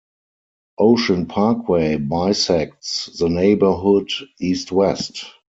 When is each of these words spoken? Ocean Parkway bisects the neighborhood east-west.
Ocean 0.79 1.27
Parkway 1.27 1.97
bisects 1.97 3.05
the 3.19 3.29
neighborhood 3.29 4.09
east-west. 4.39 5.25